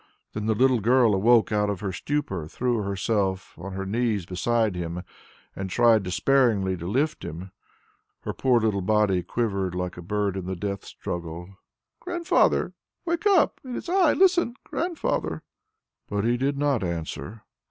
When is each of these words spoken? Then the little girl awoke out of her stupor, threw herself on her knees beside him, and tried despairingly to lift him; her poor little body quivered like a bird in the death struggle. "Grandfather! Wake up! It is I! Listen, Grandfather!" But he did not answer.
Then 0.33 0.47
the 0.47 0.55
little 0.55 0.79
girl 0.79 1.13
awoke 1.13 1.51
out 1.51 1.69
of 1.69 1.81
her 1.81 1.91
stupor, 1.91 2.47
threw 2.47 2.79
herself 2.81 3.53
on 3.59 3.73
her 3.73 3.85
knees 3.85 4.25
beside 4.25 4.75
him, 4.75 5.03
and 5.55 5.69
tried 5.69 6.01
despairingly 6.01 6.75
to 6.77 6.87
lift 6.87 7.23
him; 7.23 7.51
her 8.21 8.33
poor 8.33 8.59
little 8.59 8.81
body 8.81 9.21
quivered 9.21 9.75
like 9.75 9.97
a 9.97 10.01
bird 10.01 10.35
in 10.35 10.47
the 10.47 10.55
death 10.55 10.85
struggle. 10.85 11.55
"Grandfather! 11.99 12.73
Wake 13.05 13.27
up! 13.27 13.61
It 13.63 13.75
is 13.75 13.89
I! 13.89 14.13
Listen, 14.13 14.55
Grandfather!" 14.63 15.43
But 16.09 16.23
he 16.23 16.35
did 16.35 16.57
not 16.57 16.83
answer. 16.83 17.43